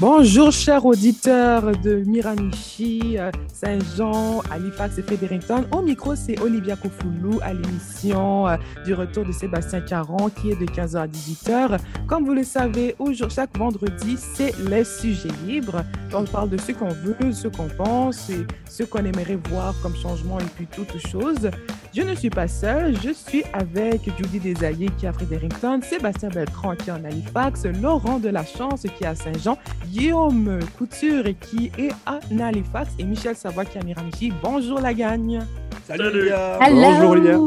[0.00, 5.66] Bonjour, chers auditeurs de Miramichi, euh, Saint-Jean, Halifax et Fredericton.
[5.72, 10.56] Au micro, c'est Olivia Kofoulou à l'émission euh, du retour de Sébastien Caron qui est
[10.56, 11.78] de 15h à 18h.
[12.06, 12.96] Comme vous le savez,
[13.28, 15.84] chaque vendredi, c'est les sujets libres.
[16.14, 19.94] On parle de ce qu'on veut, ce qu'on pense et ce qu'on aimerait voir comme
[19.96, 21.50] changement et puis toutes choses.
[21.92, 26.28] Je ne suis pas seule, je suis avec Judy Desaillé qui est à Fredericton, Sébastien
[26.28, 31.24] Beltran qui est en Halifax, Laurent de la Chance qui est à Saint-Jean, Guillaume Couture
[31.40, 34.32] qui est à Halifax et Michel Savoie qui est à Miramichi.
[34.40, 35.40] Bonjour la gagne.
[35.84, 36.30] Salut,
[36.70, 37.38] Bonjour Olivia.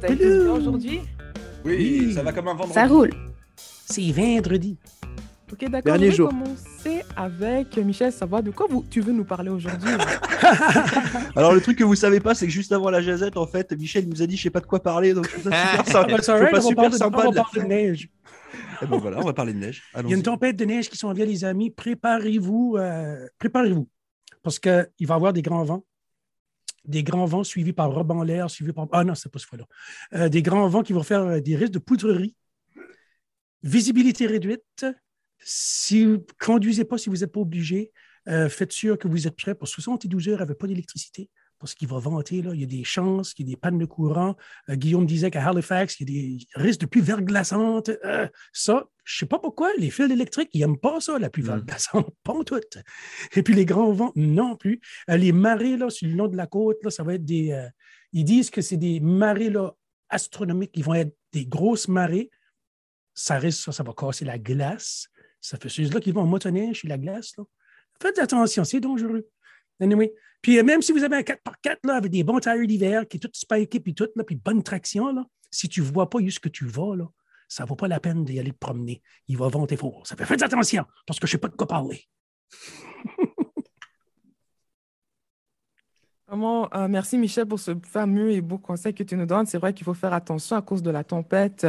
[0.00, 1.00] Ça a été bien aujourd'hui?
[1.64, 2.74] Oui, ça va comme un vendredi.
[2.74, 3.10] Ça roule.
[3.56, 4.78] C'est vendredi.
[5.52, 5.96] Ok, d'accord.
[5.96, 9.90] Je vais commencer avec Michel Savoir de quoi vous, tu veux nous parler aujourd'hui.
[11.36, 13.72] Alors, le truc que vous savez pas, c'est que juste avant la jazette, en fait,
[13.72, 15.86] Michel nous a dit je sais pas de quoi parler, donc je super
[16.22, 16.50] sympa.
[16.50, 18.08] pas super sympa on va parler de neige.
[18.54, 19.82] Et eh ben voilà, on va parler de neige.
[20.04, 21.70] Il y a une tempête de neige qui s'en vient, les amis.
[21.70, 22.76] Préparez-vous.
[22.78, 23.88] Euh, préparez-vous.
[24.42, 25.84] Parce qu'il va y avoir des grands vents.
[26.86, 28.88] Des grands vents suivis par rebond l'air, suivis par.
[28.92, 29.66] Ah non, c'est pas ce fois-là.
[30.14, 32.34] Euh, des grands vents qui vont faire euh, des risques de poudrerie.
[33.62, 34.86] Visibilité réduite,
[35.40, 37.92] si vous ne conduisez pas, si vous n'êtes pas obligé,
[38.28, 39.54] euh, faites sûr que vous êtes prêt.
[39.54, 41.30] Pour 72 heures, avait pas d'électricité.
[41.58, 43.78] Parce qu'il va vanter, là, il y a des chances, il y a des pannes
[43.78, 44.34] de courant.
[44.70, 47.90] Euh, Guillaume disait qu'à Halifax, il y a des risques de pluie verglaçante.
[48.04, 51.28] Euh, ça, je ne sais pas pourquoi, les fils électriques, ils n'aiment pas ça, la
[51.28, 51.46] pluie mm.
[51.46, 52.60] verglaçante, pas en tout.
[53.34, 54.80] Et puis les grands vents, non plus.
[55.08, 57.68] les marées, là, sur le long de la côte, là, ça va être des.
[58.12, 59.74] ils disent que c'est des marées là,
[60.08, 62.30] astronomiques, ils vont être des grosses marées.
[63.12, 65.10] Ça risque, ça, ça va casser la glace.
[65.40, 67.34] Ça fait ceux-là qui vont en motoneige sur la glace.
[68.00, 69.28] Faites attention, c'est dangereux.
[69.80, 70.12] Anyway.
[70.42, 73.18] Puis euh, même si vous avez un 4x4 là, avec des bons tailleurs d'hiver, qui
[73.18, 76.18] est tout spiké, puis tout, là, puis bonne traction, là, si tu ne vois pas
[76.18, 77.06] où ce que tu vas, là,
[77.48, 79.02] ça ne vaut pas la peine d'y aller te promener.
[79.28, 80.06] Il va venter fort.
[80.06, 82.04] Ça fait faites attention, parce que je ne sais pas de quoi parler.
[86.32, 89.46] Euh, merci Michel pour ce fameux et beau conseil que tu nous donnes.
[89.46, 91.66] C'est vrai qu'il faut faire attention à cause de la tempête.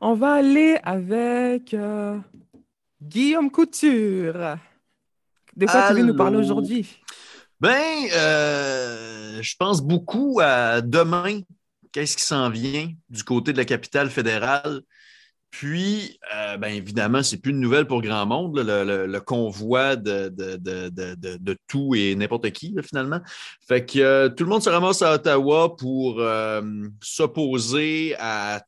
[0.00, 2.18] On va aller avec euh,
[3.10, 4.56] Guillaume Couture.
[5.56, 7.02] De quoi tu veux nous parler aujourd'hui?
[7.58, 11.40] Ben, euh, je pense beaucoup à demain.
[11.90, 14.82] Qu'est-ce qui s'en vient du côté de la capitale fédérale?
[15.50, 20.32] Puis, euh, ben évidemment, c'est plus une nouvelle pour grand monde, le, convoi de,
[21.66, 23.20] tout et n'importe qui, finalement.
[23.66, 26.22] Fait que euh, tout le monde se ramasse à Ottawa pour
[27.02, 28.62] s'opposer à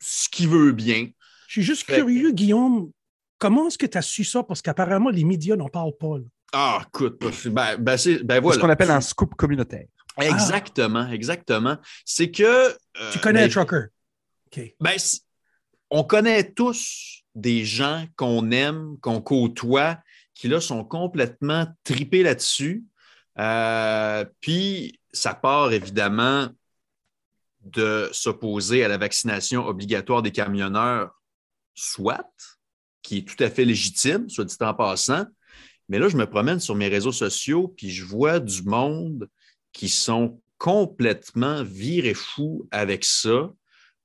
[0.00, 1.08] ce qui veut bien.
[1.50, 2.92] Je suis juste curieux, Guillaume,
[3.36, 4.44] comment est-ce que tu as su ça?
[4.44, 6.18] Parce qu'apparemment, les médias n'en parlent pas.
[6.52, 9.86] Ah, écoute, ben, ben, c'est ben ce qu'on appelle un scoop communautaire.
[10.20, 11.76] Exactement, exactement.
[12.04, 12.44] C'est que.
[12.44, 13.86] Euh, tu connais un trucker?
[14.78, 14.96] Ben,
[15.90, 19.98] on connaît tous des gens qu'on aime, qu'on côtoie,
[20.34, 22.84] qui là sont complètement tripés là-dessus.
[23.40, 26.48] Euh, puis, ça part évidemment
[27.62, 31.19] de s'opposer à la vaccination obligatoire des camionneurs
[31.80, 32.30] soit,
[33.02, 35.24] qui est tout à fait légitime, soit dit en passant.
[35.88, 39.28] Mais là, je me promène sur mes réseaux sociaux, puis je vois du monde
[39.72, 43.50] qui sont complètement virés fous avec ça,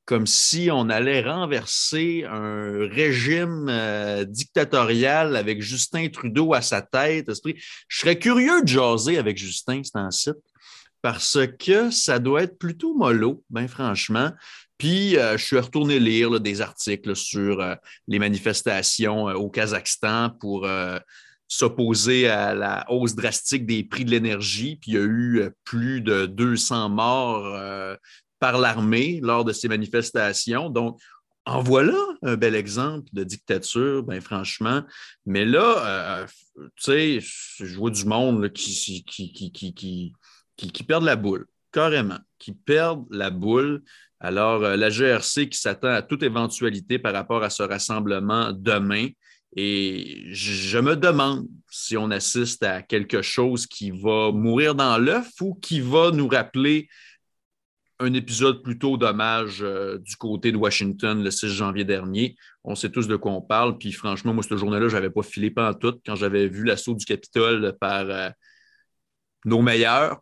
[0.05, 7.29] comme si on allait renverser un régime euh, dictatorial avec Justin Trudeau à sa tête.
[7.87, 10.35] Je serais curieux de jaser avec Justin, c'est un site,
[11.01, 14.31] parce que ça doit être plutôt mollo, bien franchement.
[14.77, 17.75] Puis, euh, je suis retourné lire des articles sur euh,
[18.07, 20.67] les manifestations euh, au Kazakhstan pour
[21.47, 24.77] s'opposer à la hausse drastique des prix de l'énergie.
[24.77, 27.97] Puis, il y a eu plus de 200 morts
[28.39, 30.69] par l'armée lors de ces manifestations.
[30.69, 30.99] Donc,
[31.45, 34.81] en voilà un bel exemple de dictature, bien franchement.
[35.27, 36.25] Mais là,
[36.55, 40.13] tu sais, je vois du monde qui, qui, qui,
[40.57, 43.83] qui, perdent la boule, carrément, qui perdent la boule.
[44.19, 49.09] Alors, euh, la GRC qui s'attend à toute éventualité par rapport à ce rassemblement demain.
[49.55, 55.29] Et je me demande si on assiste à quelque chose qui va mourir dans l'œuf
[55.41, 56.89] ou qui va nous rappeler
[57.99, 62.35] un épisode plutôt dommage euh, du côté de Washington le 6 janvier dernier.
[62.63, 63.77] On sait tous de quoi on parle.
[63.77, 66.65] Puis franchement, moi, cette journée-là, je n'avais pas filé pas en tout quand j'avais vu
[66.65, 68.29] l'assaut du Capitole par euh,
[69.45, 70.19] nos meilleurs.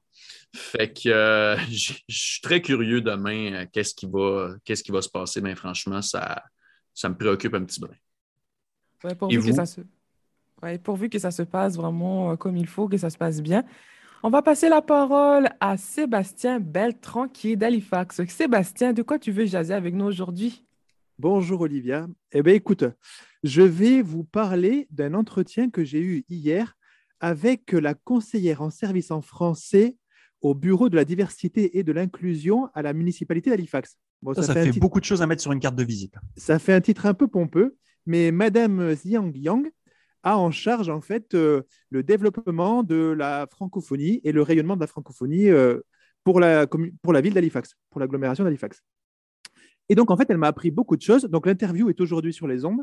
[0.54, 5.02] Fait que euh, je suis très curieux demain, euh, qu'est-ce qui, va, qu'est-ce qui va
[5.02, 5.42] se passer.
[5.42, 6.44] Mais franchement, ça,
[6.94, 7.90] ça me préoccupe un petit peu.
[9.04, 9.82] Ouais, pourvu, que ça se...
[10.84, 13.64] pourvu que ça se passe vraiment euh, comme il faut, que ça se passe bien.
[14.22, 18.26] On va passer la parole à Sébastien Beltran qui est d'Halifax.
[18.28, 20.64] Sébastien, de quoi tu veux jaser avec nous aujourd'hui?
[21.20, 22.08] Bonjour Olivia.
[22.32, 22.86] Eh bien écoute,
[23.44, 26.76] je vais vous parler d'un entretien que j'ai eu hier
[27.20, 29.98] avec la conseillère en service en français
[30.44, 33.98] au Bureau de la diversité et de l'inclusion à la municipalité d'Halifax.
[34.22, 36.16] Bon, ça, fait, beaucoup de choses à mettre sur une carte de visite.
[36.36, 39.72] Ça fait un titre un peu pompeux, mais Madame Xiang Yang
[40.24, 44.82] a en charge en fait euh, le développement de la francophonie et le rayonnement de
[44.82, 45.80] la francophonie euh,
[46.26, 48.82] pour, la, pour la ville d'Halifax, pour l'agglomération d'Halifax.
[49.88, 51.24] Et donc, en fait, elle m'a appris beaucoup de choses.
[51.26, 52.82] Donc, l'interview est aujourd'hui sur les ondes,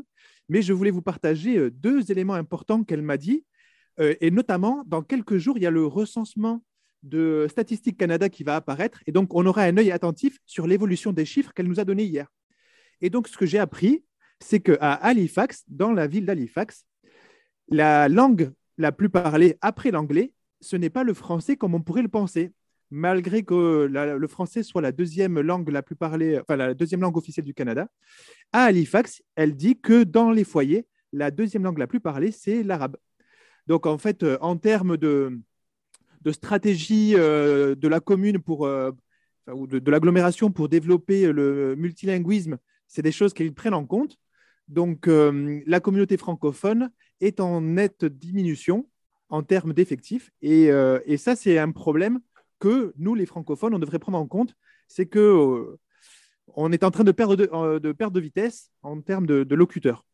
[0.49, 3.45] mais je voulais vous partager euh, deux éléments importants qu'elle m'a dit.
[3.99, 6.63] et notamment, dans quelques jours, il y a le recensement
[7.03, 9.01] de Statistique Canada qui va apparaître.
[9.07, 12.05] Et donc, on aura un œil attentif sur l'évolution des chiffres qu'elle nous a donnés
[12.05, 12.27] hier.
[13.01, 14.03] Et donc, ce que j'ai appris,
[14.39, 16.85] c'est qu'à Halifax, dans la ville d'Halifax,
[17.69, 22.01] la langue la plus parlée après l'anglais, ce n'est pas le français comme on pourrait
[22.01, 22.51] le penser.
[22.93, 27.45] Malgré que le français soit la deuxième langue la plus parlée, la deuxième langue officielle
[27.45, 27.87] du Canada,
[28.51, 32.63] à Halifax, elle dit que dans les foyers, la deuxième langue la plus parlée, c'est
[32.63, 32.97] l'arabe.
[33.67, 35.39] Donc en fait, euh, en termes de,
[36.21, 38.91] de stratégie euh, de la commune pour, euh,
[39.51, 42.57] ou de, de l'agglomération pour développer le multilinguisme,
[42.87, 44.17] c'est des choses qu'ils prennent en compte.
[44.67, 48.87] Donc, euh, la communauté francophone est en nette diminution
[49.29, 50.31] en termes d'effectifs.
[50.41, 50.69] Et,
[51.17, 52.19] ça, c'est un problème
[52.59, 54.55] que nous, les francophones, on devrait prendre en compte.
[54.87, 55.77] C'est que
[56.47, 60.05] on est en train de perdre de, perdre de vitesse en termes de, locuteurs.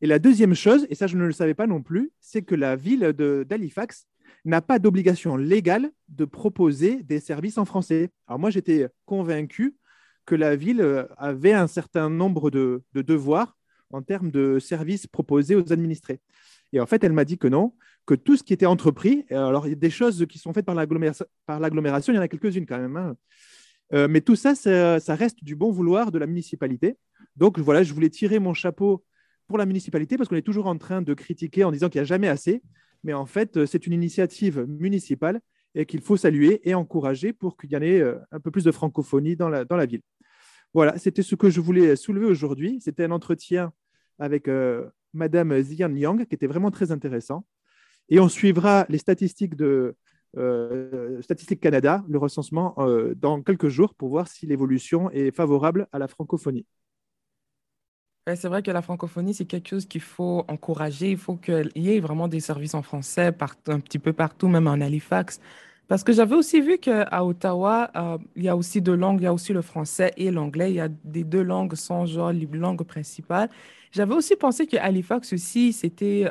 [0.00, 2.54] Et la deuxième chose, et ça, je ne le savais pas non plus, c'est que
[2.54, 4.06] la ville d'Halifax
[4.44, 8.10] n'a pas d'obligation légale de proposer des services en français.
[8.26, 9.76] Alors moi, j'étais convaincu
[10.26, 13.56] que la ville avait un certain nombre de devoirs
[13.90, 16.20] en termes de services proposés aux administrés.
[16.72, 17.72] Et en fait, elle m'a dit que non,
[18.06, 20.66] que tout ce qui était entrepris, alors il y a des choses qui sont faites
[20.66, 21.24] par l'agglomération,
[22.12, 23.16] il y en a quelques-unes quand même, hein.
[23.94, 26.96] euh, mais tout ça, ça, reste du bon vouloir de la municipalité.
[27.36, 29.04] Donc voilà, je voulais tirer mon chapeau
[29.46, 32.04] pour la municipalité parce qu'on est toujours en train de critiquer en disant qu'il n'y
[32.04, 32.62] a jamais assez,
[33.04, 35.40] mais en fait, c'est une initiative municipale
[35.74, 38.64] et qu'il faut saluer et encourager pour qu'il y en ait euh, un peu plus
[38.64, 40.02] de francophonie dans la, ville.
[40.72, 42.80] Voilà, c'était ce que je voulais soulever aujourd'hui.
[42.80, 43.72] C'était un entretien
[44.18, 47.44] avec euh, Madame Zian Yang, qui était vraiment très intéressant.
[48.08, 49.96] Et on suivra les statistiques de
[50.36, 55.86] euh, Statistique Canada, le recensement, euh, dans quelques jours pour voir si l'évolution est favorable
[55.92, 56.66] à la francophonie.
[58.26, 61.10] C'est vrai que la francophonie, c'est quelque chose qu'il faut encourager.
[61.10, 63.32] Il faut qu'il y ait vraiment des services en français
[63.66, 65.40] un petit peu partout, même en Halifax.
[65.88, 69.24] Parce que j'avais aussi vu qu'à Ottawa, euh, il y a aussi deux langues, il
[69.24, 70.70] y a aussi le français et l'anglais.
[70.70, 73.50] Il y a des deux langues sont genre les langues principales.
[73.92, 76.30] J'avais aussi pensé qu'à Halifax aussi, c'était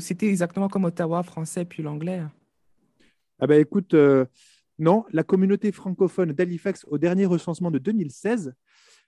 [0.00, 2.20] c'était exactement comme Ottawa, français puis l'anglais.
[3.38, 4.26] Ah ben écoute, euh,
[4.80, 8.54] non, la communauté francophone d'Halifax au dernier recensement de 2016,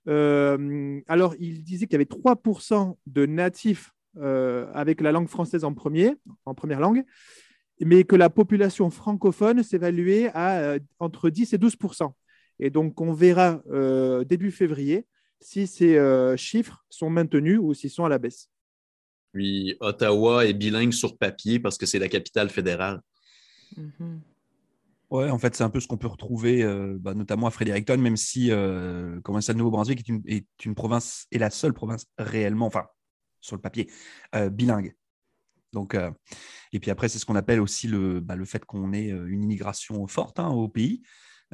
[0.09, 3.93] euh, alors il disait qu'il y avait 3% de natifs
[4.75, 6.15] avec la langue française en premier,
[6.45, 7.03] en première langue,
[7.85, 12.13] mais que la population francophone s'évaluait à euh, entre 10 et 12%
[12.61, 15.07] Et donc, on verra euh, début février
[15.41, 18.49] si ces euh, chiffres sont maintenus ou s'ils sont à la baisse.
[19.33, 23.01] Puis, Ottawa est bilingue sur papier parce que c'est la capitale fédérale.
[23.77, 24.19] Mm-hmm.
[25.13, 26.65] Ouais, en fait, c'est un peu ce qu'on peut retrouver,
[26.99, 31.51] bah, notamment à Fredericton, même si euh, ça, le Nouveau-Brunswick est une, province, est la
[31.51, 32.87] seule province réellement, enfin,
[33.41, 33.91] sur le papier,
[34.51, 34.95] bilingue.
[35.73, 36.11] Donc, euh,
[36.73, 39.27] et puis après, c'est ce qu'on appelle aussi le, bah, le fait qu'on ait euh,
[39.27, 41.03] une immigration forte hein, au pays.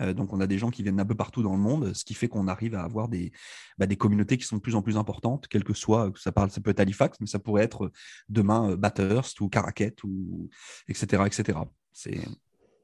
[0.00, 2.05] Euh, donc, on a des gens qui viennent d'un peu partout dans le monde, ce
[2.05, 3.33] qui fait qu'on arrive à avoir des,
[3.79, 6.50] bah, des communautés qui sont de plus en plus importantes, quel que soit, ça, parle,
[6.50, 7.91] ça peut être Halifax, mais ça pourrait être
[8.29, 10.49] demain Bathurst ou Caraquette, ou,
[10.88, 11.25] etc.
[11.27, 11.59] etc.
[11.93, 12.21] C'est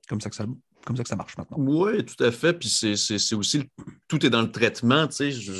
[0.06, 1.56] comme ça que ça, marche maintenant.
[1.58, 2.52] Oui, tout à fait.
[2.52, 3.70] Puis c'est aussi,
[4.06, 5.06] tout est dans le traitement.
[5.08, 5.52] Tu sais, je,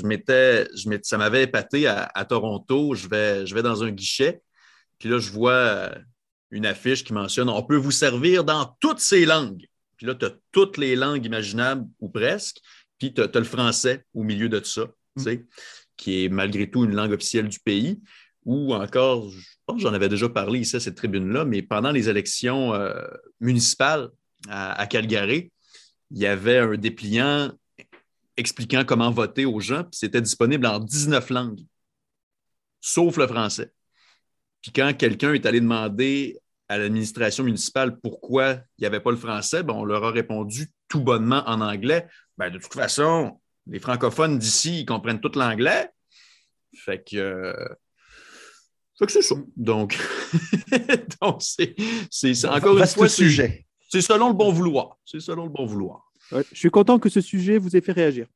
[1.02, 2.94] ça m'avait épaté à, Toronto.
[2.94, 4.42] Je vais, je vais dans un guichet
[4.98, 5.94] puis là, je vois euh,
[6.50, 9.66] une affiche qui mentionne on peut vous servir dans toutes ces langues.
[9.96, 12.58] Puis là, tu as toutes les langues imaginables ou presque.
[12.98, 14.86] Puis tu as, le français au milieu de tout ça,
[15.16, 15.36] mm.
[15.96, 18.00] qui est malgré tout une langue officielle du pays.
[18.44, 22.08] Ou encore, je pense j'en avais déjà parlé ici à cette tribune-là, mais pendant les
[22.08, 22.94] élections euh,
[23.40, 24.10] municipales
[24.48, 25.50] à, Calgary,
[26.10, 27.52] il y avait un dépliant
[28.36, 31.60] expliquant comment voter aux gens, puis c'était disponible en 19 langues,
[32.80, 33.72] sauf le français.
[34.60, 39.16] Puis quand quelqu'un est allé demander à l'administration municipale pourquoi il n'y avait pas le
[39.16, 42.06] français, ben, on leur a répondu tout bonnement en anglais.
[42.38, 45.90] Ben, de toute façon, les francophones d'ici, ils comprennent tout l'anglais.
[46.74, 47.68] Fait que, euh,
[48.98, 49.36] fait que c'est ça.
[49.56, 49.98] Donc,
[51.20, 53.63] Donc c'est encore une fois sujet.
[53.94, 54.98] C'est selon le bon vouloir.
[55.04, 56.10] C'est selon le bon vouloir.
[56.32, 58.26] je suis content que ce sujet vous ait fait réagir.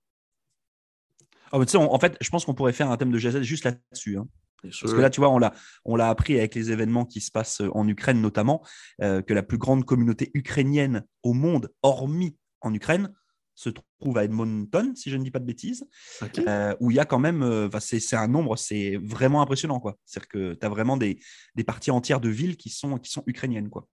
[1.53, 4.19] Oh, en fait, je pense qu'on pourrait faire un thème de GZ juste là-dessus.
[4.19, 4.29] Hein.
[4.63, 5.53] Parce que là, tu vois, on l'a,
[5.85, 8.65] on l'a appris avec les événements qui se passent en Ukraine notamment,
[9.03, 13.13] euh, que la plus grande communauté ukrainienne au monde, hormis en Ukraine,
[13.57, 15.85] se trouve à Edmonton, si je ne dis pas de bêtises,
[16.47, 19.81] euh, où il y a quand même, euh, c'est, un nombre, c'est vraiment impressionnant.
[19.81, 19.99] Quoi.
[20.05, 21.19] C'est-à-dire que tu as vraiment des,
[21.57, 23.69] des, parties entières de villes qui sont, qui sont ukrainiennes.
[23.69, 23.89] Quoi.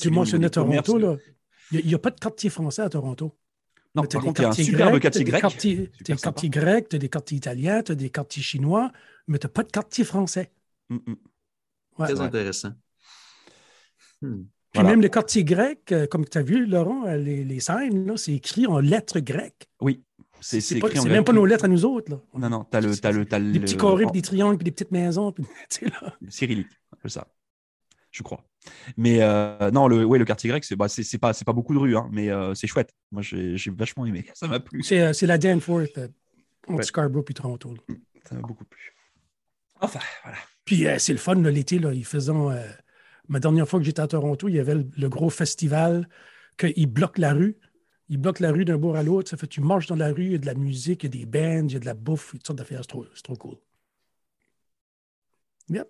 [0.00, 1.16] Tu mentionnais Toronto, là.
[1.72, 3.36] Il n'y a, pas de quartier français à Toronto.
[3.94, 5.44] Non, par contre, il y a un superbe quartier grec.
[5.58, 8.90] Tu as des quartiers grecs, tu as des quartiers italiens, tu as des quartiers chinois,
[9.28, 10.50] mais tu n'as pas de quartier français.
[10.88, 11.16] Mm, mm.
[11.98, 12.72] Très intéressant.
[14.22, 14.42] Hmm.
[14.72, 18.16] Puis même les quartiers grecs, euh, comme tu as vu, Laurent, euh, les, les scènes,
[18.16, 19.68] c'est écrit en lettres grecques.
[19.80, 20.02] Oui.
[20.40, 22.10] C'est même pas nos lettres à nous autres.
[22.12, 22.20] Là.
[22.34, 22.90] Non, non, tu as le.
[23.32, 25.32] As le, petits carrés, des triangles, puis des petites maisons.
[25.32, 25.44] Puis,
[25.82, 26.16] là.
[26.28, 26.68] Cyrillique,
[27.02, 27.26] c'est ça.
[28.10, 28.44] Je crois.
[28.96, 30.86] Mais euh, non, le, ouais, le quartier grec, c'est bah,
[31.20, 32.94] pas, pas beaucoup de rues, hein, mais c'est chouette.
[33.10, 34.26] Moi, j'ai vachement aimé.
[34.34, 34.82] Ça m'a plu.
[34.82, 35.98] C'est la Danforth,
[36.68, 37.74] entre Scarborough puis Toronto.
[38.28, 38.94] Ça m'a beaucoup plu.
[39.80, 40.38] Enfin, voilà.
[40.64, 42.32] Puis c'est le fun, l'été, ils faisaient
[43.30, 46.08] Ma dernière fois que j'étais à Toronto, il y avait le, gros festival
[46.58, 47.56] qu'ils bloquent la rue.
[48.08, 49.30] Ils bloquent la rue d'un bord à l'autre.
[49.30, 51.18] Ça fait tu marches dans la rue, il y a de la musique, il y
[51.18, 52.82] a des bands, il y a de la bouffe, toutes sortes d'affaires.
[52.82, 53.56] C'est trop, cool.
[55.68, 55.84] Bien.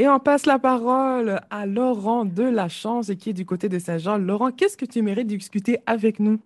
[0.00, 3.80] Et on passe la parole à Laurent de la Chance qui est du côté de
[3.80, 4.16] Saint-Jean.
[4.16, 6.40] Laurent, qu'est-ce que tu mérites de discuter avec nous?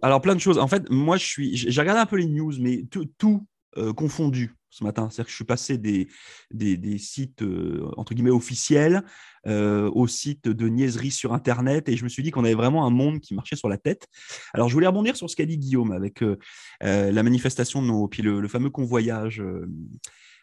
[0.00, 0.58] Alors, plein de choses.
[0.58, 1.56] En fait, moi, je suis.
[1.56, 2.84] J'ai regardé un peu les news, mais
[3.18, 3.44] tout,
[3.78, 5.10] euh, confondu ce matin.
[5.10, 9.02] C'est-à-dire que je suis passé des, sites euh, entre guillemets officiels
[9.48, 12.86] euh, aux sites de niaiseries sur Internet et je me suis dit qu'on avait vraiment
[12.86, 14.06] un monde qui marchait sur la tête.
[14.54, 16.24] Alors je voulais rebondir sur ce qu'a dit Guillaume avec
[16.80, 19.42] la manifestation de nos, puis le, fameux convoyage.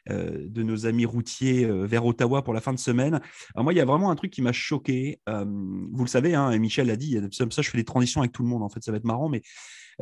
[0.08, 3.20] De nos amis routiers vers Ottawa pour la fin de semaine.
[3.53, 5.20] Alors moi, il y a vraiment un truc qui m'a choqué.
[5.27, 8.44] vous le savez, hein, Michel l'a dit, comme ça, je fais des transitions avec tout
[8.44, 8.63] le monde.
[8.63, 9.41] En fait, ça va être marrant, mais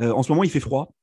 [0.00, 0.94] en ce moment, il fait froid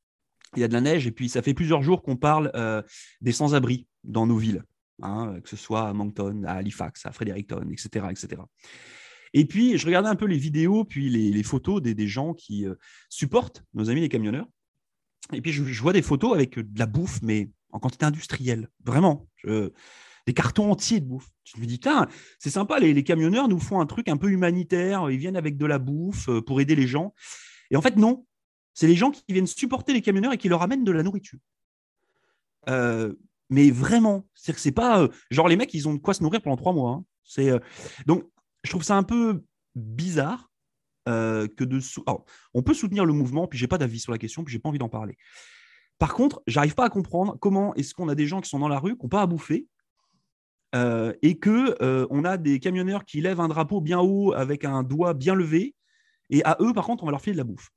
[0.56, 2.82] il y a de la neige et puis ça fait plusieurs jours qu'on parle euh,
[3.22, 4.64] des sans-abri dans nos villes,
[5.02, 8.42] hein, que ce soit à Moncton, à Halifax, à Fredericton, etc., etc.
[9.34, 12.76] Et puis, je regardais un peu les vidéos, puis les, photos des, gens qui euh,
[13.10, 14.48] supportent nos amis les camionneurs.
[15.34, 19.28] Et puis, je, vois des photos avec de la bouffe, mais en quantité industrielle, vraiment.
[19.44, 21.30] des cartons entiers de bouffe.
[21.46, 21.80] Je me dis,
[22.40, 25.66] c'est sympa, les, camionneurs nous font un truc un peu humanitaire, ils viennent avec de
[25.66, 27.14] la bouffe euh, pour aider les gens.
[27.70, 28.26] Et en fait, non,
[28.74, 31.40] c'est les gens qui viennent supporter les camionneurs et qui leur amènent de la nourriture.
[32.68, 33.14] Euh,
[33.50, 36.24] mais vraiment, c'est que c'est pas euh, genre les mecs, ils ont de quoi se
[36.24, 37.04] nourrir pendant trois mois.
[37.38, 37.60] Hein.
[38.08, 38.28] Donc
[38.64, 39.44] je trouve ça un peu
[39.76, 40.50] bizarre
[41.06, 41.80] que de
[42.56, 44.70] on peut soutenir le mouvement, puis j'ai pas d'avis sur la question, puis j'ai pas
[44.70, 45.16] envie d'en parler.
[45.98, 48.68] Par contre, j'arrive pas à comprendre comment est-ce qu'on a des gens qui sont dans
[48.68, 49.68] la rue, qui n'ont pas à bouffer,
[51.22, 55.14] et que on a des camionneurs qui lèvent un drapeau bien haut avec un doigt
[55.14, 55.74] bien levé,
[56.30, 57.70] et à eux, par contre, on va leur filer de la bouffe.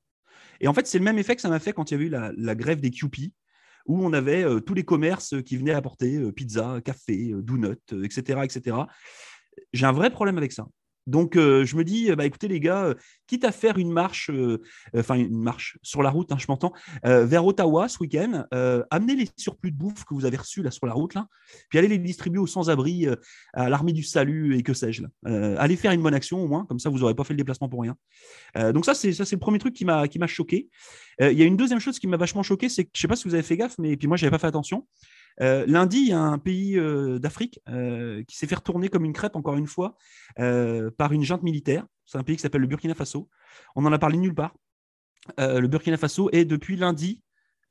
[0.61, 2.07] Et en fait, c'est le même effet que ça m'a fait quand il y avait
[2.07, 3.33] eu la, grève des QP,
[3.87, 7.77] où on avait euh, tous les commerces qui venaient apporter euh, pizza, café, euh, donuts,
[8.03, 8.77] etc., etc.
[9.73, 10.67] J'ai un vrai problème avec ça.
[11.09, 12.95] Donc, je me dis, bah, écoutez, les gars,
[13.27, 14.31] quitte à faire une marche,
[14.95, 16.73] enfin, une marche sur la route, hein, je m'entends,
[17.05, 18.45] vers Ottawa ce week-end,
[18.91, 21.15] amenez les surplus de bouffe que vous avez reçus là sur la route,
[21.69, 23.07] puis allez les distribuer aux sans-abri,
[23.55, 25.03] à l'armée du salut et que sais-je.
[25.25, 27.69] allez faire une bonne action au moins, comme ça, vous n'aurez pas fait le déplacement
[27.69, 27.97] pour rien.
[28.73, 30.69] donc, ça, c'est le premier truc qui m'a choqué.
[31.21, 33.09] Il y a une deuxième chose qui m'a vachement choqué, c'est que je ne sais
[33.09, 34.87] pas si vous avez fait gaffe, mais puis moi, je n'avais pas fait attention.
[35.41, 39.05] Euh, lundi, il y a un pays euh, d'Afrique euh, qui s'est fait retourner comme
[39.05, 39.97] une crêpe, encore une fois,
[40.37, 41.87] par une junte militaire.
[42.07, 43.29] C'est un pays qui s'appelle le Burkina Faso.
[43.77, 44.55] On n'en a parlé nulle part.
[45.37, 47.23] le Burkina Faso est depuis lundi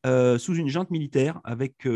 [0.06, 1.88] sous une junte militaire avec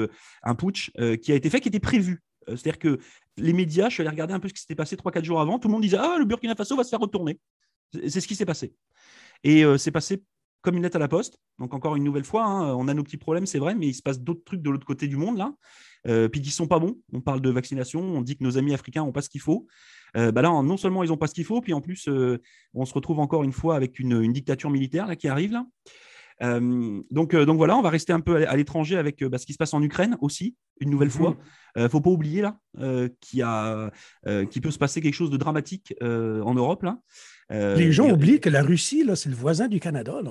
[0.43, 2.21] un putsch qui a été fait, qui était prévu.
[2.47, 2.99] C'est-à-dire que
[3.37, 5.59] les médias, je suis allé regarder un peu ce qui s'était passé 3-4 jours avant,
[5.59, 7.39] tout le monde disait Ah, le Burkina Faso va se faire retourner.
[7.93, 8.73] C'est ce qui s'est passé.
[9.43, 10.23] Et c'est passé
[10.61, 11.39] comme une lettre à la poste.
[11.59, 13.93] Donc encore une nouvelle fois, hein, on a nos petits problèmes, c'est vrai, mais il
[13.93, 15.53] se passe d'autres trucs de l'autre côté du monde là,
[16.07, 16.97] euh, puis qui sont pas bons.
[17.13, 19.67] On parle de vaccination, on dit que nos amis africains n'ont pas ce qu'il faut.
[20.17, 22.41] Euh, bah là, non seulement ils n'ont pas ce qu'il faut, puis en plus, euh,
[22.73, 25.65] on se retrouve encore une fois avec une, dictature militaire là, qui arrive là.
[26.39, 29.57] Donc, donc voilà, on va rester un peu à, l'étranger avec bah, ce qui se
[29.57, 31.37] passe en Ukraine aussi, une nouvelle fois.
[31.75, 32.57] Il ne faut pas oublier là
[33.19, 33.45] qu'il
[34.49, 36.99] qui peut se passer quelque chose de dramatique en Europe là.
[37.51, 40.21] Euh, les gens oublient que la Russie, c'est le voisin du Canada.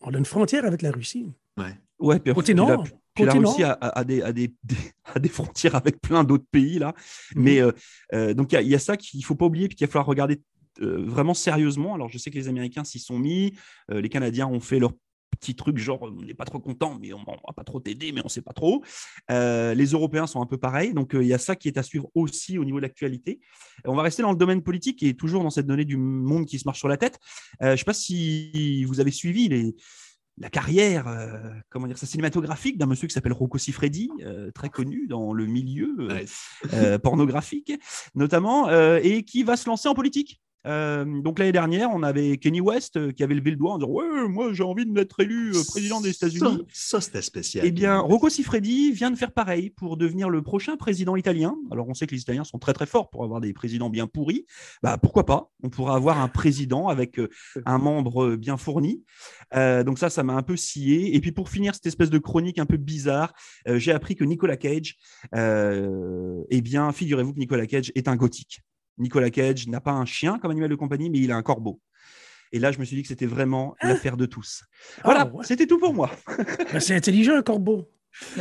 [0.00, 1.26] On a, une frontière avec la Russie.
[1.58, 2.86] Ouais, ouais puis, Côté nord.
[3.14, 4.22] Puis la Russie a, des,
[5.20, 6.94] des, frontières avec plein d'autres pays, là.
[7.34, 7.42] Mhm.
[7.42, 7.72] Mais euh,
[8.14, 10.06] euh, donc, il y, a ça qu'il ne faut pas oublier, puis qu'il va falloir
[10.06, 10.40] regarder
[10.80, 11.94] vraiment sérieusement.
[11.94, 13.54] Alors, je sais que les Américains s'y sont mis,
[13.90, 14.92] les Canadiens ont fait leur
[15.36, 18.12] petit truc genre on n'est pas trop content, mais on ne va pas trop t'aider,
[18.12, 18.82] mais on ne sait pas trop.
[19.30, 21.78] Euh, les Européens sont un peu pareils, donc euh, il y a ça qui est
[21.78, 23.40] à suivre aussi au niveau de l'actualité.
[23.84, 26.58] On va rester dans le domaine politique et toujours dans cette donnée du monde qui
[26.58, 27.18] se marche sur la tête.
[27.62, 29.74] Euh, je ne sais pas si vous avez suivi les,
[30.38, 34.70] la carrière, euh, comment dire ça, cinématographique d'un monsieur qui s'appelle Rocco Siffredi, euh, très
[34.70, 36.08] connu dans le milieu
[36.72, 37.72] euh, pornographique
[38.14, 40.40] notamment, et qui va se lancer en politique.
[40.66, 43.78] Euh, donc l'année dernière, on avait Kenny West euh, qui avait levé le doigt en
[43.78, 46.64] disant Ouais, moi j'ai envie d'être élu euh, président des États-Unis.
[46.72, 47.66] Ça, c'était spécial.
[47.66, 51.56] Eh bien, Rocco Siffredi vient de faire pareil pour devenir le prochain président italien.
[51.70, 54.06] Alors on sait que les Italiens sont très très forts pour avoir des présidents bien
[54.06, 54.46] pourris.
[54.82, 55.50] Bah pourquoi pas?
[55.62, 57.20] On pourra avoir un président avec
[57.66, 59.02] un membre bien fourni.
[59.52, 61.14] donc ça, ça m'a un peu scié.
[61.14, 63.32] Et puis pour finir cette espèce de chronique un peu bizarre,
[63.66, 64.96] j'ai appris que Nicolas Cage,
[65.34, 68.62] eh bien, figurez-vous que Nicolas Cage est un gothique.
[68.98, 71.80] Nicolas Cage n'a pas un chien comme animal de compagnie, mais il a un corbeau.
[72.52, 73.88] Et là, je me suis dit que c'était vraiment ah.
[73.88, 74.64] l'affaire de tous.
[75.04, 76.10] Voilà, ah, c'était tout pour moi.
[76.72, 77.90] Ben, c'est intelligent, un corbeau.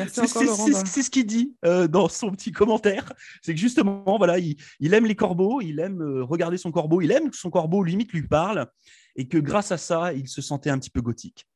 [0.10, 3.13] C'est ce qu'il dit euh, dans son petit commentaire.
[3.41, 7.12] C'est que justement, voilà, il, aime les corbeaux, il aime euh, regarder son corbeau, il
[7.12, 8.67] aime que son corbeau limite lui parle,
[9.15, 11.48] et que grâce à ça, il se sentait un petit peu gothique.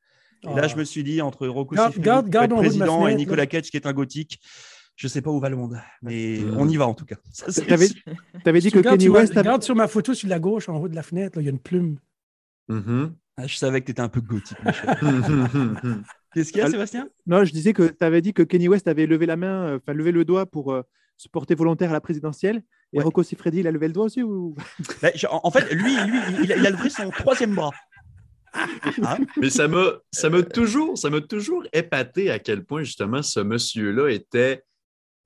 [0.43, 3.87] Et là, je me suis dit, entre Rocco garde, président et Nicolas Cage, qui est
[3.87, 4.39] un gothique,
[4.95, 6.55] je sais pas où va le monde, mais euh.
[6.57, 7.15] on y va en tout cas.
[7.51, 7.73] Tu
[8.47, 9.33] avais, dit que Kenny West.
[9.35, 11.51] Regarde sur ma photo sur la gauche, en haut de la fenêtre, il y a
[11.51, 11.97] une plume.
[12.69, 13.11] Mm-hmm.
[13.37, 14.57] Ah, je savais que tu étais un peu gothique.
[16.33, 17.09] Qu'est-ce qu'il y a, Sébastien?
[17.25, 19.77] Non, je disais que tu avais dit que Kenny West avait levé la main, euh,
[19.77, 20.81] enfin levé le doigt pour euh,
[21.17, 22.63] se porter volontaire à la présidentielle.
[22.93, 24.55] Et Rocco Siffredi, il a levé le doigt aussi ou...
[25.01, 27.71] Bah, en fait, lui, lui il, a, levé son troisième bras.
[29.03, 29.17] Ah.
[29.35, 34.63] Mais ça m'a toujours, ça m'a toujours épaté à quel point justement ce monsieur-là était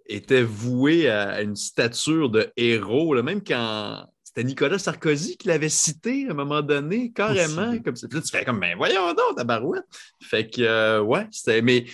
[0.09, 5.69] était voué à une stature de héros, là, même quand c'était Nicolas Sarkozy qui l'avait
[5.69, 7.77] cité à un moment donné, carrément.
[7.79, 8.07] Comme ça.
[8.07, 9.85] tu fais comme, ben voyons donc, ta barouette.
[10.21, 11.61] Fait que, euh, ouais, c'était.
[11.61, 11.85] Mais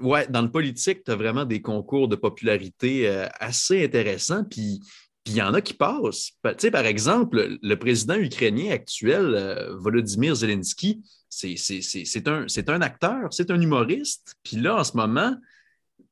[0.00, 4.44] ouais, dans le politique, tu as vraiment des concours de popularité euh, assez intéressants.
[4.44, 4.80] Puis.
[5.26, 6.32] il y en a qui passent.
[6.42, 13.32] Tu sais, par exemple, le président ukrainien actuel, euh, Volodymyr Zelensky, c'est un, un acteur,
[13.32, 14.36] c'est un humoriste.
[14.42, 15.34] Puis là, en ce moment,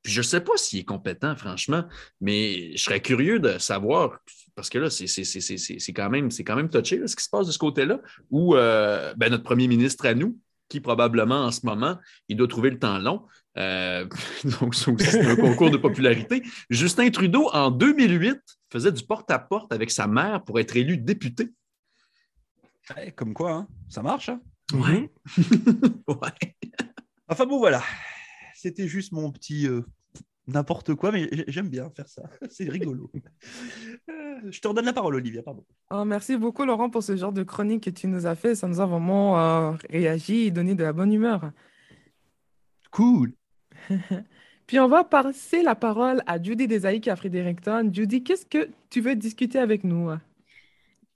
[0.04, 1.84] je ne sais pas s'il est compétent, franchement,
[2.20, 4.18] mais je serais curieux de savoir,
[4.54, 7.58] parce que là, c'est quand, même, quand même touché ce qui se passe de ce
[7.58, 8.00] côté-là,
[8.30, 11.98] où euh, ben, notre premier ministre à nous, qui probablement en ce moment,
[12.28, 13.26] il doit trouver le temps long.
[13.58, 14.06] Euh,
[14.60, 16.42] donc, c'est un concours de popularité.
[16.70, 18.38] Justin Trudeau, en 2008,
[18.72, 21.50] faisait du porte-à-porte avec sa mère pour être élu député.
[23.14, 23.68] comme quoi, hein?
[23.88, 24.30] ça marche.
[24.30, 24.40] Hein?
[24.72, 25.12] Ouais.
[26.08, 26.56] ouais.
[27.28, 27.82] Enfin bon, voilà
[28.62, 29.82] c'était juste mon petit euh,
[30.46, 32.22] n'importe quoi, mais j'aime bien faire ça.
[32.50, 33.10] C'est rigolo.
[34.48, 35.42] Je te redonne la parole, Olivia.
[35.42, 35.64] Pardon.
[35.90, 38.54] Oh, merci beaucoup, Laurent, pour ce genre de chronique que tu nous as fait.
[38.54, 41.52] Ça nous a vraiment euh, réagi et donné de la bonne humeur.
[42.90, 43.32] Cool.
[44.66, 47.90] Puis on va passer la parole à Judy Desaïk et à Fredericton.
[47.92, 50.10] Judy, qu'est-ce que tu veux discuter avec nous?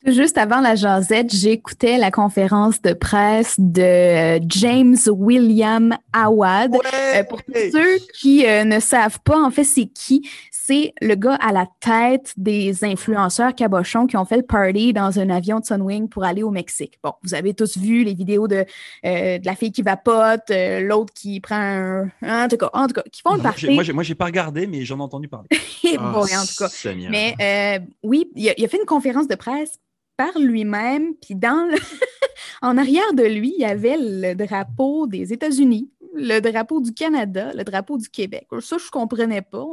[0.07, 6.77] Juste avant la jasette, j'écoutais la conférence de presse de euh, James William Awad.
[6.77, 10.29] Euh, pour ceux qui euh, ne savent pas, en fait, c'est qui?
[10.53, 15.19] C'est le gars à la tête des influenceurs cabochons qui ont fait le party dans
[15.19, 17.01] un avion de Sunwing pour aller au Mexique.
[17.03, 18.65] Bon, vous avez tous vu les vidéos de,
[19.05, 22.11] de la fille qui vapote, l'autre qui prend un...
[22.23, 23.71] En tout cas, en tout cas, qui font le party.
[23.71, 25.49] Moi, j'ai, moi, j'ai pas regardé, mais j'en ai entendu parler.
[25.99, 26.69] bon, en tout cas.
[27.11, 29.79] Mais oui, il a fait une conférence de presse
[30.17, 31.69] par lui-même, puis dans
[32.63, 37.53] en arrière de lui, il y avait le drapeau des États-Unis, le drapeau du Canada,
[37.55, 38.47] le drapeau du Québec.
[38.61, 39.65] Ça, je ne comprenais pas.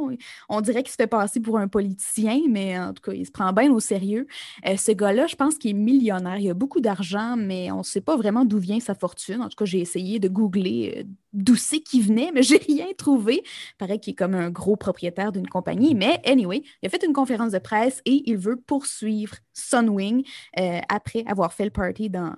[0.48, 3.30] On, dirait qu'il se fait passer pour un politicien, mais en tout cas, il se
[3.30, 4.26] prend bien au sérieux.
[4.66, 6.38] Euh, ce gars-là, je pense qu'il est millionnaire.
[6.38, 9.40] Il a beaucoup d'argent, mais on ne sait pas vraiment d'où vient sa fortune.
[9.40, 11.02] En tout cas, j'ai essayé de googler euh,
[11.32, 13.42] d'où c'est qu'il venait, mais j'ai rien trouvé.
[13.44, 15.94] Il paraît qu'il est comme un gros propriétaire d'une compagnie.
[15.94, 20.24] Mais anyway, il a fait une conférence de presse et il veut poursuivre Sunwing
[20.58, 22.34] euh, après avoir fait le party dans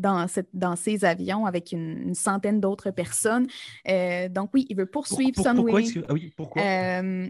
[0.00, 3.46] dans, cette, dans ces avions avec une, centaine d'autres personnes.
[3.88, 5.92] Euh, donc oui, il veut poursuivre pour, Sunwing.
[5.92, 6.62] Pourquoi, ah oui, pourquoi?
[6.62, 7.28] Euh,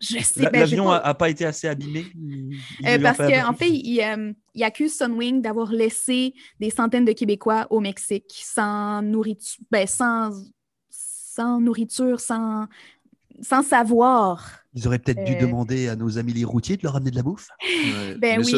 [0.00, 1.28] je sais ben, L'avion n'a pas...
[1.28, 2.06] été assez abîmé?
[2.86, 7.66] Euh, Parce qu'en en fait, il, il, accuse Sunwing d'avoir laissé des centaines de Québécois
[7.70, 10.30] au Mexique sans nourriture, ben, sans,
[10.90, 12.66] sans nourriture, sans,
[13.42, 14.60] sans savoir.
[14.74, 17.22] Ils auraient peut-être dû demander à nos amis les routiers de leur amener de la
[17.22, 17.48] bouffe.
[18.18, 18.54] ben oui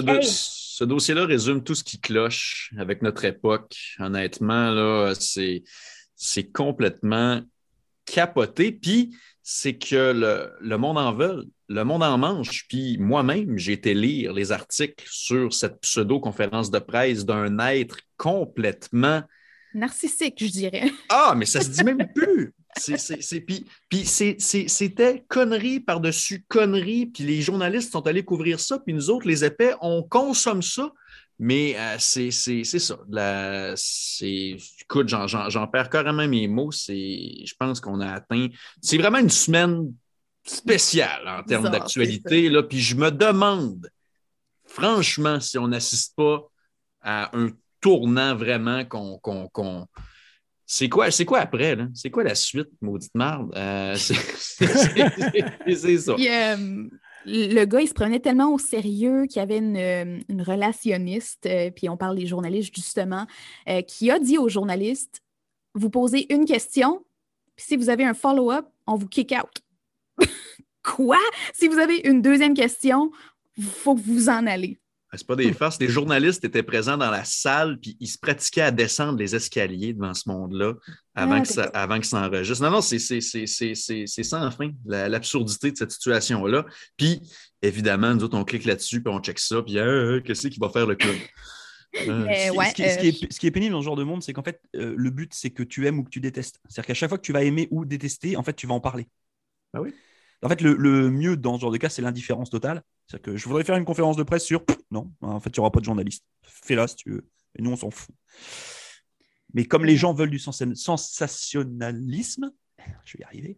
[0.72, 3.76] ce dossier-là résume tout ce qui cloche avec notre époque.
[3.98, 5.64] Honnêtement, là, c'est,
[6.16, 7.42] c'est complètement
[8.06, 8.72] capoté.
[8.72, 12.66] Puis, c'est que le, le, monde en veut, le monde en mange.
[12.70, 19.22] Puis moi-même, j'ai été lire les articles sur cette pseudo-conférence de presse d'un être complètement
[19.74, 20.90] narcissique, je dirais.
[21.10, 22.54] Ah, mais ça se dit même plus.
[23.88, 29.26] Puis, c'était connerie par-dessus connerie, puis les journalistes sont allés couvrir ça, puis nous autres,
[29.26, 30.90] les épais, on consomme ça.
[31.38, 32.98] Mais euh, c'est ça.
[33.08, 33.74] La,
[34.20, 36.70] écoute, j'en perds carrément mes mots.
[36.70, 38.46] Je pense qu'on a atteint.
[38.80, 39.92] C'est vraiment une semaine
[40.44, 42.48] spéciale en termes d'actualité.
[42.68, 43.90] Puis je me demande,
[44.66, 46.48] franchement, si on n'assiste pas
[47.00, 49.88] à un tournant vraiment qu'on.
[50.72, 51.76] C'est quoi, quoi après?
[51.92, 53.52] C'est quoi la suite, maudite marde?
[53.54, 54.14] Euh, c'est
[55.98, 56.16] ça.
[56.18, 56.88] Euh,
[57.26, 61.90] le gars, il se prenait tellement au sérieux qu'il y avait une, relationniste, euh, puis
[61.90, 63.26] on parle des journalistes justement,
[63.86, 65.20] qui a dit aux journalistes
[65.74, 67.04] Vous posez une question,
[67.54, 70.26] puis si vous avez un follow-up, on vous kick out.
[70.82, 71.18] Quoi?
[71.52, 73.10] Si vous avez une deuxième question,
[73.58, 74.78] il faut que vous en allez.
[75.14, 75.78] Ah, c'est pas des farces.
[75.78, 79.92] Les journalistes étaient présents dans la salle, puis ils se pratiquaient à descendre les escaliers
[79.92, 80.72] devant ce monde-là
[81.14, 82.64] avant, que ça, avant que ça enregistre.
[82.64, 86.64] Non, non, c'est sans fin, l'absurdité de cette situation-là.
[86.96, 87.20] Puis,
[87.60, 90.70] évidemment, nous autres, on clique là-dessus, puis on check ça, puis euh, qu'est-ce qui va
[90.70, 91.16] faire le club?
[92.08, 94.42] Euh, ce, qui, est, ce, qui est, pénible dans ce genre de monde, c'est qu'en
[94.42, 96.58] fait, euh, le but, c'est que tu aimes ou que tu détestes.
[96.66, 98.80] C'est-à-dire qu'à chaque fois que tu vas aimer ou détester, en fait, tu vas en
[98.80, 99.06] parler.
[99.74, 99.92] Ah oui?
[100.42, 102.82] En fait, le, mieux dans ce genre de cas, c'est l'indifférence totale.
[103.06, 104.64] C'est-à-dire que je voudrais faire une conférence de presse sur.
[104.90, 106.24] Non, en fait, il n'y aura pas de journaliste.
[106.42, 107.28] Fais-la si tu veux.
[107.56, 108.14] Et nous, on s'en fout.
[109.54, 112.50] Mais comme les gens veulent du sensationnalisme,
[113.04, 113.56] je vais y arriver,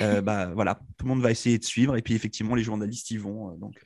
[0.00, 1.96] euh, bah, voilà, tout le monde va essayer de suivre.
[1.96, 3.52] Et puis, effectivement, les journalistes y vont.
[3.52, 3.82] Euh, donc,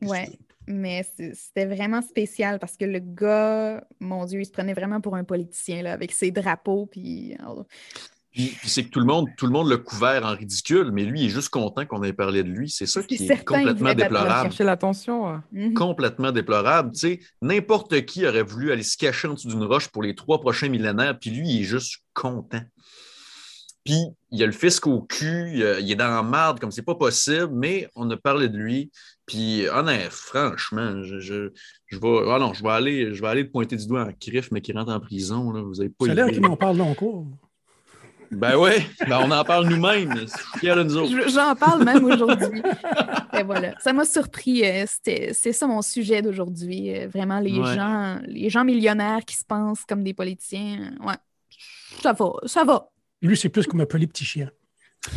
[0.00, 0.30] ouais,
[0.66, 5.16] mais c'était vraiment spécial parce que le gars, mon Dieu, il se prenait vraiment pour
[5.16, 6.86] un politicien là, avec ses drapeaux.
[6.86, 7.36] Puis,
[8.32, 11.20] puis, c'est que tout le monde, tout le monde l'a couvert en ridicule, mais lui,
[11.20, 12.70] il est juste content qu'on ait parlé de lui.
[12.70, 14.44] C'est ça qui est complètement déplorable.
[14.44, 15.42] chercher l'attention.
[15.52, 15.74] Mhm.
[15.74, 16.92] Complètement déplorable.
[16.92, 20.14] Tu sais, n'importe qui aurait voulu aller se cacher en dessous d'une roche pour les
[20.14, 22.62] trois prochains millénaires, puis lui, il est juste content.
[23.84, 23.98] Puis
[24.30, 27.50] il a le fisc au cul, il est dans la marde comme c'est pas possible,
[27.52, 28.92] mais on a parlé de lui.
[29.26, 31.50] Puis honnêtement, franchement, je, je,
[31.86, 34.12] je vais, ah non, je vais aller, je vais aller le pointer du doigt en
[34.12, 35.50] crif, mais qui rentre en prison.
[35.50, 35.62] Là.
[35.62, 36.06] Vous avez pas.
[36.06, 37.26] C'est l'air qu'il m'en parle long cours.
[38.32, 38.70] Ben oui,
[39.06, 40.26] ben on en parle nous-mêmes.
[40.62, 42.62] J'en parle même aujourd'hui.
[43.38, 44.64] Et voilà, ça m'a surpris.
[44.64, 46.96] Euh, c'est ça mon sujet d'aujourd'hui.
[46.96, 50.94] Euh, vraiment, les gens, les gens millionnaires qui se pensent comme des politiciens.
[51.00, 51.14] Ouais,
[52.02, 52.88] ça va, ça va.
[53.20, 54.50] Lui, c'est plus comme un peu les petits chiens.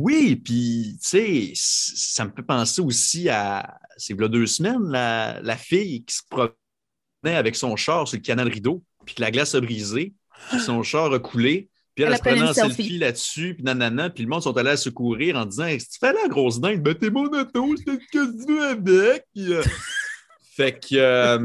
[0.00, 5.40] Oui, puis, tu sais, ça me fait penser aussi à, c'est a deux semaines, la,
[5.42, 9.32] la, fille qui se promenait avec son char sur le canal Rideau, puis que la
[9.32, 10.14] glace a brisé,
[10.50, 14.08] puis son char a coulé, puis elle, elle, se prenait un selfie, là-dessus, puis nanana,
[14.08, 16.80] puis le monde sont allés à secourir en disant Si tu fais la grosse dingue,
[16.80, 19.24] ben t'es mon auto, je te que tu veux avec.
[19.36, 19.64] Euh,
[20.54, 21.40] fait que, euh,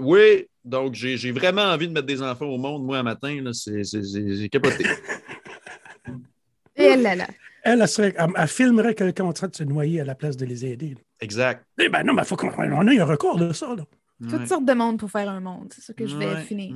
[0.00, 4.48] oui, donc j'ai vraiment envie de mettre des enfants au monde, moi, un matin, j'ai
[4.48, 4.84] capoté.
[6.74, 7.28] Et elle, là, là.
[7.62, 10.44] Elle, elle, serait, elle, filmerait quelqu'un en train de se noyer à la place de
[10.44, 10.96] les aider.
[11.20, 11.64] Exact.
[11.80, 12.50] Eh ben non, mais il faut qu'on
[12.88, 13.76] ait un record de ça.
[13.76, 13.84] Là.
[14.22, 15.72] Toutes sortes de monde pour faire un monde.
[15.74, 16.74] C'est ça que je vais finir.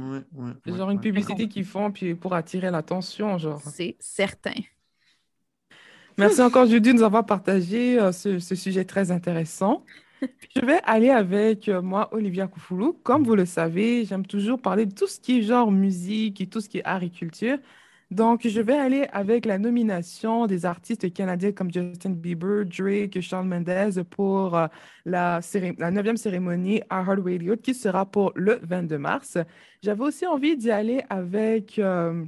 [0.67, 3.63] genre une publicité qu'ils font puis pour attirer l'attention, genre.
[3.63, 4.53] C'est certain.
[6.19, 9.87] Merci encore, Judy, de nous avoir partagé euh, ce, sujet très intéressant.
[10.55, 12.93] je vais aller avec euh, moi, Olivia Koufoulou.
[13.03, 16.47] Comme vous le savez, j'aime toujours parler de tout ce qui est genre musique et
[16.47, 17.57] tout ce qui est agriculture.
[18.11, 23.47] Donc, je vais aller avec la nomination des artistes canadiens comme Justin Bieber, Drake, Shawn
[23.47, 24.67] Mendes pour euh,
[25.05, 25.39] la,
[25.79, 29.39] la 9e cérémonie à Heart Radio qui sera pour le 22 mars.
[29.83, 32.25] J'avais aussi envie d'y aller avec euh,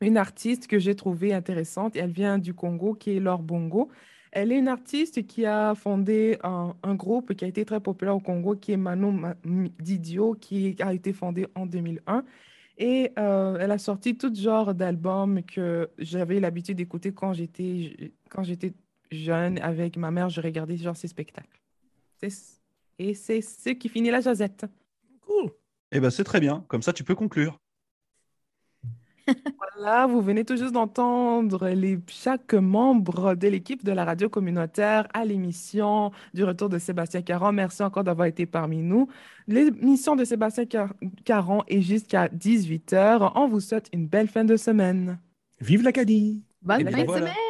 [0.00, 1.96] une artiste que j'ai trouvée intéressante.
[1.96, 3.90] Elle vient du Congo, qui est Laure Bongo.
[4.30, 8.14] Elle est une artiste qui a fondé un, un, groupe qui a été très populaire
[8.14, 12.24] au Congo, qui est Manon Didio, qui a été fondé en 2001.
[12.76, 18.42] Et euh, elle a sorti tout genre d'albums que j'avais l'habitude d'écouter quand j'étais quand
[18.42, 18.72] j'étais
[19.10, 20.28] jeune avec ma mère.
[20.28, 21.60] Je regardais genre ses spectacles.
[22.98, 24.66] Et c'est ce qui finit la jazette.
[25.20, 25.50] Cool.
[25.92, 26.64] Eh ben c'est très bien.
[26.68, 27.60] Comme ça, tu peux conclure.
[29.74, 35.08] Voilà, vous venez tout juste d'entendre les, chaque membre de l'équipe de la radio communautaire
[35.14, 37.52] à l'émission du retour de Sébastien Caron.
[37.52, 39.08] Merci encore d'avoir été parmi nous.
[39.46, 40.64] L'émission de Sébastien
[41.24, 43.32] Caron est jusqu'à 18h.
[43.34, 45.18] On vous souhaite une belle fin de semaine.
[45.60, 46.42] Vive l'Acadie!
[46.62, 47.43] Bonne fin de semaine!